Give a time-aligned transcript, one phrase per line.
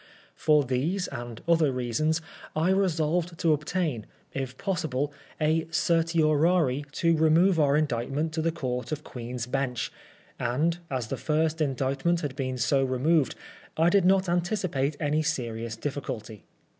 [0.33, 2.23] For these and other reasons
[2.55, 8.77] I resolved to obtain, if possible, a certiorari to remove our Indictment to th& PHEPASmO
[8.77, 8.83] lOB TBIAL.
[8.83, 9.91] 59 Court of Queen's Bench;
[10.39, 13.35] and as the first Indictment had been so removed,
[13.77, 16.45] I did not anticipate any serious difficulty.